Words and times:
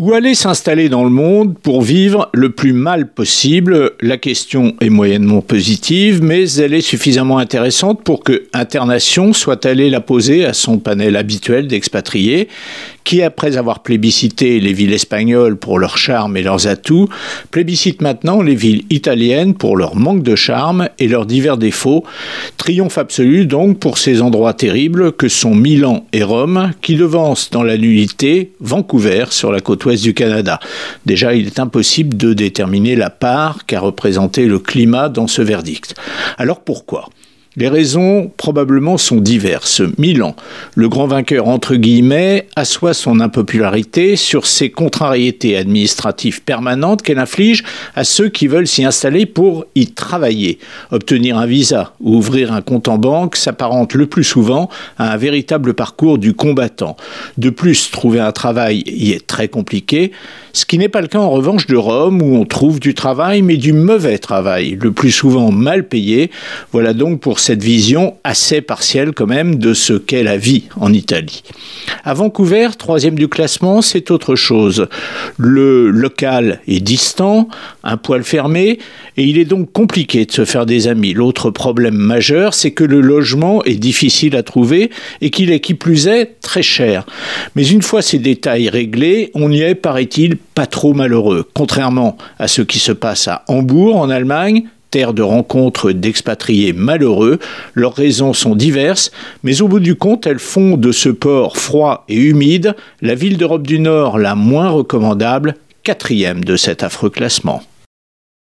Où 0.00 0.12
aller 0.12 0.34
s'installer 0.34 0.88
dans 0.88 1.04
le 1.04 1.10
monde 1.10 1.56
pour 1.56 1.80
vivre 1.80 2.28
le 2.34 2.50
plus 2.50 2.72
mal 2.72 3.06
possible? 3.06 3.92
La 4.00 4.16
question 4.16 4.74
est 4.80 4.88
moyennement 4.88 5.40
positive, 5.40 6.20
mais 6.20 6.50
elle 6.54 6.74
est 6.74 6.80
suffisamment 6.80 7.38
intéressante 7.38 8.02
pour 8.02 8.24
que 8.24 8.42
Internation 8.52 9.32
soit 9.32 9.64
allée 9.64 9.90
la 9.90 10.00
poser 10.00 10.44
à 10.46 10.52
son 10.52 10.78
panel 10.78 11.14
habituel 11.14 11.68
d'expatriés, 11.68 12.48
qui, 13.04 13.22
après 13.22 13.56
avoir 13.56 13.84
plébiscité 13.84 14.58
les 14.58 14.72
villes 14.72 14.94
espagnoles 14.94 15.56
pour 15.56 15.78
leur 15.78 15.96
charme 15.96 16.36
et 16.36 16.42
leurs 16.42 16.66
atouts, 16.66 17.08
plébiscite 17.52 18.02
maintenant 18.02 18.42
les 18.42 18.56
villes 18.56 18.82
italiennes 18.90 19.54
pour 19.54 19.76
leur 19.76 19.94
manque 19.94 20.24
de 20.24 20.34
charme 20.34 20.88
et 20.98 21.06
leurs 21.06 21.26
divers 21.26 21.58
défauts. 21.58 22.02
Triomphe 22.56 22.98
absolu 22.98 23.46
donc 23.46 23.78
pour 23.78 23.98
ces 23.98 24.22
endroits 24.22 24.54
terribles 24.54 25.12
que 25.12 25.28
sont 25.28 25.54
Milan 25.54 26.04
et 26.12 26.24
Rome, 26.24 26.72
qui 26.82 26.96
devancent 26.96 27.50
dans 27.50 27.62
la 27.62 27.78
nullité 27.78 28.50
Vancouver 28.58 29.26
sur 29.30 29.52
la 29.52 29.60
côte 29.60 29.83
du 29.92 30.14
Canada. 30.14 30.58
Déjà, 31.06 31.34
il 31.34 31.46
est 31.46 31.58
impossible 31.58 32.16
de 32.16 32.32
déterminer 32.32 32.96
la 32.96 33.10
part 33.10 33.66
qu'a 33.66 33.80
représenté 33.80 34.46
le 34.46 34.58
climat 34.58 35.08
dans 35.08 35.26
ce 35.26 35.42
verdict. 35.42 35.94
Alors 36.38 36.60
pourquoi? 36.60 37.08
Les 37.56 37.68
raisons 37.68 38.32
probablement 38.36 38.98
sont 38.98 39.20
diverses. 39.20 39.82
Milan, 39.96 40.34
le 40.74 40.88
grand 40.88 41.06
vainqueur 41.06 41.46
entre 41.46 41.76
guillemets, 41.76 42.48
assoit 42.56 42.94
son 42.94 43.20
impopularité 43.20 44.16
sur 44.16 44.46
ses 44.46 44.70
contrariétés 44.70 45.56
administratives 45.56 46.42
permanentes 46.42 47.02
qu'elle 47.02 47.18
inflige 47.18 47.62
à 47.94 48.02
ceux 48.02 48.28
qui 48.28 48.48
veulent 48.48 48.66
s'y 48.66 48.84
installer 48.84 49.24
pour 49.26 49.66
y 49.76 49.86
travailler. 49.86 50.58
Obtenir 50.90 51.38
un 51.38 51.46
visa 51.46 51.94
ou 52.00 52.16
ouvrir 52.16 52.52
un 52.52 52.60
compte 52.60 52.88
en 52.88 52.98
banque 52.98 53.36
s'apparente 53.36 53.94
le 53.94 54.06
plus 54.06 54.24
souvent 54.24 54.68
à 54.98 55.12
un 55.12 55.16
véritable 55.16 55.74
parcours 55.74 56.18
du 56.18 56.34
combattant. 56.34 56.96
De 57.38 57.50
plus, 57.50 57.90
trouver 57.90 58.18
un 58.18 58.32
travail 58.32 58.82
y 58.86 59.12
est 59.12 59.26
très 59.26 59.48
compliqué, 59.48 60.10
ce 60.52 60.66
qui 60.66 60.78
n'est 60.78 60.88
pas 60.88 61.00
le 61.00 61.08
cas 61.08 61.18
en 61.18 61.30
revanche 61.30 61.66
de 61.66 61.76
Rome 61.76 62.22
où 62.22 62.36
on 62.36 62.44
trouve 62.44 62.80
du 62.80 62.94
travail 62.94 63.42
mais 63.42 63.56
du 63.56 63.72
mauvais 63.72 64.18
travail, 64.18 64.78
le 64.80 64.92
plus 64.92 65.10
souvent 65.10 65.50
mal 65.50 65.86
payé. 65.86 66.30
Voilà 66.72 66.92
donc 66.92 67.20
pour 67.20 67.38
cette 67.44 67.62
vision 67.62 68.16
assez 68.24 68.62
partielle 68.62 69.12
quand 69.12 69.26
même 69.26 69.56
de 69.56 69.74
ce 69.74 69.92
qu'est 69.92 70.22
la 70.22 70.38
vie 70.38 70.64
en 70.80 70.94
Italie. 70.94 71.42
À 72.02 72.14
Vancouver, 72.14 72.68
troisième 72.78 73.16
du 73.16 73.28
classement, 73.28 73.82
c'est 73.82 74.10
autre 74.10 74.34
chose. 74.34 74.88
Le 75.36 75.90
local 75.90 76.60
est 76.66 76.80
distant, 76.80 77.48
un 77.82 77.98
poil 77.98 78.24
fermé, 78.24 78.78
et 79.18 79.24
il 79.24 79.36
est 79.36 79.44
donc 79.44 79.70
compliqué 79.72 80.24
de 80.24 80.32
se 80.32 80.46
faire 80.46 80.64
des 80.64 80.88
amis. 80.88 81.12
L'autre 81.12 81.50
problème 81.50 81.96
majeur, 81.96 82.54
c'est 82.54 82.70
que 82.70 82.82
le 82.82 83.02
logement 83.02 83.62
est 83.64 83.74
difficile 83.74 84.36
à 84.36 84.42
trouver 84.42 84.90
et 85.20 85.28
qu'il 85.28 85.50
est 85.52 85.60
qui 85.60 85.74
plus 85.74 86.08
est 86.08 86.40
très 86.40 86.62
cher. 86.62 87.04
Mais 87.56 87.66
une 87.66 87.82
fois 87.82 88.00
ces 88.00 88.18
détails 88.18 88.70
réglés, 88.70 89.30
on 89.34 89.52
y 89.52 89.60
est, 89.60 89.74
paraît-il, 89.74 90.36
pas 90.36 90.66
trop 90.66 90.94
malheureux. 90.94 91.46
Contrairement 91.52 92.16
à 92.38 92.48
ce 92.48 92.62
qui 92.62 92.78
se 92.78 92.92
passe 92.92 93.28
à 93.28 93.44
Hambourg, 93.48 93.96
en 93.96 94.08
Allemagne, 94.08 94.64
de 94.94 95.22
rencontres 95.22 95.90
d'expatriés 95.90 96.72
malheureux. 96.72 97.40
Leurs 97.74 97.94
raisons 97.94 98.32
sont 98.32 98.54
diverses, 98.54 99.10
mais 99.42 99.60
au 99.60 99.68
bout 99.68 99.80
du 99.80 99.96
compte, 99.96 100.26
elles 100.26 100.38
font 100.38 100.76
de 100.76 100.92
ce 100.92 101.08
port 101.08 101.56
froid 101.56 102.04
et 102.08 102.16
humide 102.16 102.76
la 103.02 103.16
ville 103.16 103.36
d'Europe 103.36 103.66
du 103.66 103.80
Nord 103.80 104.18
la 104.18 104.36
moins 104.36 104.68
recommandable, 104.68 105.56
quatrième 105.82 106.44
de 106.44 106.56
cet 106.56 106.84
affreux 106.84 107.10
classement. 107.10 107.62